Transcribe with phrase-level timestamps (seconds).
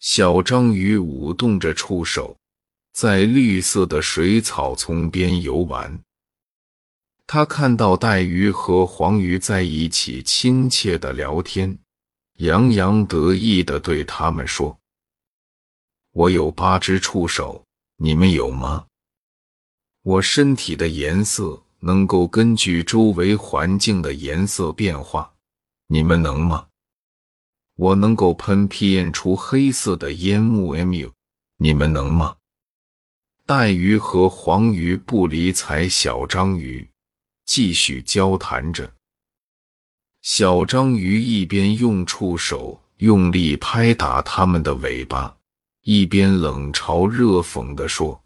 [0.00, 2.36] 小章鱼舞动着触手，
[2.92, 6.00] 在绿色的水草丛边游玩。
[7.26, 11.76] 他看到带鱼和黄鱼在一起亲切的聊天，
[12.34, 14.78] 洋洋得意的对他们说
[16.14, 17.64] ：“我有八只触手，
[17.96, 18.86] 你们有吗？
[20.02, 25.34] 我身体的颜色能够根据周围环境的颜色变化，
[25.88, 26.67] 你们能吗？”
[27.78, 31.12] 我能够喷喷出黑色的烟雾，mu，
[31.58, 32.34] 你们能吗？
[33.46, 36.88] 带鱼和黄鱼不理睬小章鱼，
[37.46, 38.92] 继续交谈着。
[40.22, 45.36] 小章鱼一边用触手用力拍打它们的尾巴，
[45.84, 48.20] 一边冷嘲热讽地说：“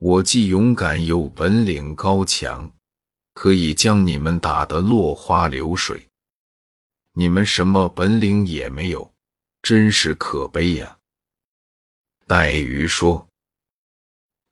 [0.00, 2.72] 我既勇敢又本领高强，
[3.34, 6.02] 可以将你们打得落花流水。”
[7.12, 9.12] 你们什么本领也没有，
[9.62, 10.98] 真是可悲呀！
[12.26, 13.28] 带鱼说：“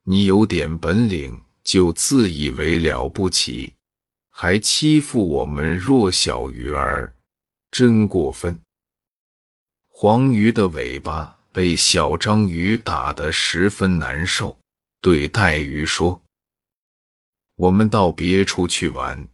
[0.02, 3.74] 你有点本领就自以为了不起，
[4.30, 7.14] 还欺负我们弱小鱼儿，
[7.70, 8.60] 真过分。”
[9.86, 14.58] 黄鱼的尾巴被小章鱼打得十分难受，
[15.00, 16.20] 对带鱼说
[17.54, 19.28] ：“我们到别处去玩。”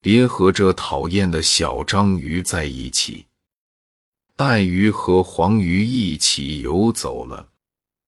[0.00, 3.26] 别和这讨厌的小章鱼在一起。
[4.36, 7.48] 带鱼和黄鱼一起游走了，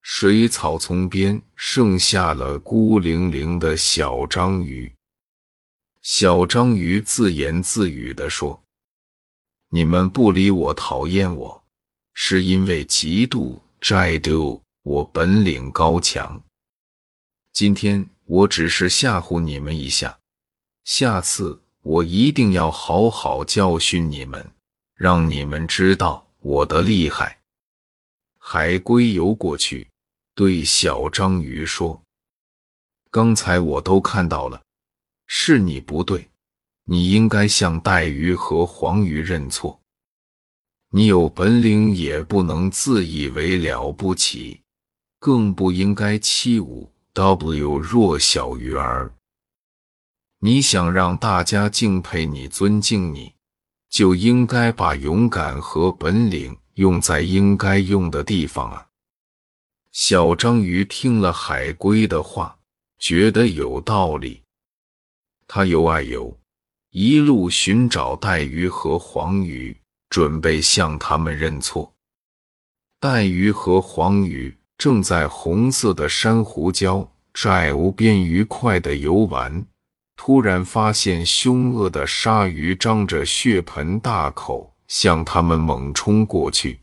[0.03, 4.93] 水草丛边剩下了孤零零的小章鱼。
[6.03, 8.63] 小章鱼自言自语地说
[9.71, 11.65] ：“你们不理我、讨厌我，
[12.15, 16.41] 是因为嫉妒、嫉妒我本领高强。
[17.53, 20.21] 今天我只是吓唬你们一下，
[20.85, 24.53] 下次。”我一定要好好教训你们，
[24.95, 27.39] 让你们知道我的厉害。
[28.39, 29.89] 海龟游过去，
[30.35, 32.03] 对小章鱼说
[33.11, 34.61] ：“刚才我都看到了，
[35.27, 36.29] 是你不对，
[36.85, 39.81] 你应该向带鱼和黄鱼认错。
[40.91, 44.61] 你有本领也不能自以为了不起，
[45.19, 49.11] 更不应该欺侮 W 弱小鱼儿。”
[50.43, 53.35] 你想让大家敬佩你、尊敬你，
[53.91, 58.87] 就应该把勇敢和本领用在应该用的地方啊！
[59.93, 62.57] 小章鱼听了海龟的话，
[62.99, 64.41] 觉得有道理。
[65.47, 66.35] 他游啊游，
[66.89, 69.77] 一路寻找带鱼和黄鱼，
[70.09, 71.93] 准备向他们认错。
[72.99, 79.67] 带鱼和黄鱼正在红色的珊瑚礁寨无边愉快的游玩。
[80.23, 86.79] 突然发现，凶恶的鲨鱼张着血盆大口向他们猛冲过去，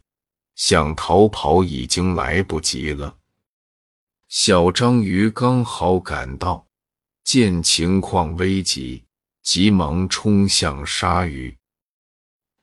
[0.56, 3.16] 想逃跑已经来不及了。
[4.28, 6.66] 小章鱼刚好赶到，
[7.24, 9.04] 见情况危急，
[9.44, 11.56] 急忙冲向鲨鱼。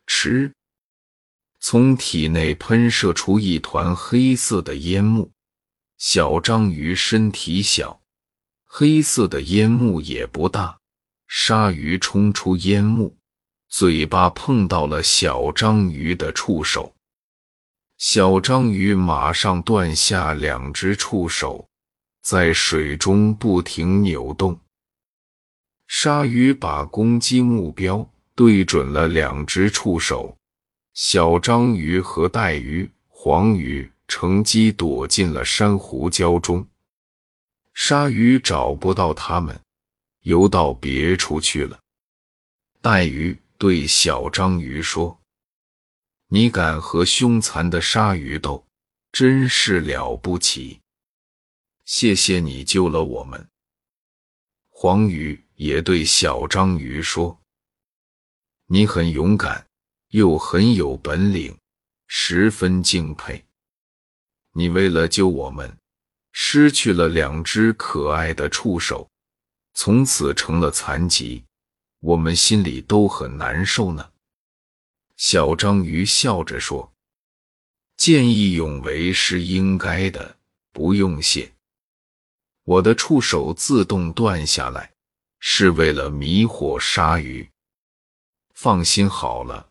[0.09, 0.53] 吃，
[1.61, 5.31] 从体内喷射出一团黑色的烟幕。
[5.99, 8.01] 小章鱼身体小。
[8.77, 10.77] 黑色的烟幕也不大，
[11.29, 13.17] 鲨鱼冲出烟幕，
[13.69, 16.93] 嘴巴碰到了小章鱼的触手，
[17.99, 21.69] 小章鱼马上断下两只触手，
[22.21, 24.59] 在水中不停扭动。
[25.87, 30.37] 鲨鱼把攻击目标对准了两只触手，
[30.95, 36.67] 小章鱼和带鱼、黄鱼乘机躲进了珊瑚礁中。
[37.75, 39.61] 鲨鱼找不到它们，
[40.21, 41.79] 游到别处去了。
[42.81, 45.21] 带鱼对小章鱼说
[46.29, 48.65] ：“你敢和凶残的鲨鱼斗，
[49.11, 50.81] 真是了不起！
[51.85, 53.47] 谢谢你救了我们。”
[54.71, 57.39] 黄鱼也对小章鱼说
[58.67, 59.67] ：“你很勇敢，
[60.09, 61.59] 又很有本领，
[62.07, 63.45] 十分敬佩。
[64.53, 65.77] 你为了救我们。”
[66.37, 69.09] 失去了两只可爱的触手，
[69.73, 71.45] 从此成了残疾，
[72.01, 74.11] 我们心里都很难受呢。
[75.17, 76.93] 小章鱼笑着说
[77.97, 80.37] ：“见义勇为是应该的，
[80.73, 81.53] 不用谢。
[82.65, 84.91] 我的触手自动断下来，
[85.39, 87.49] 是为了迷惑鲨鱼。
[88.55, 89.71] 放心好了，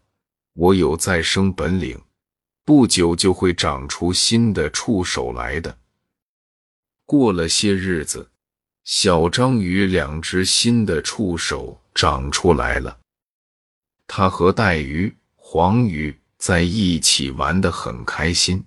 [0.54, 2.02] 我有再生本领，
[2.64, 5.78] 不久就会长出新的触手来的。”
[7.06, 8.30] 过了些日子，
[8.84, 13.00] 小章鱼两只新的触手长出来了。
[14.08, 18.66] 它和带鱼、黄鱼在一起玩得很开心。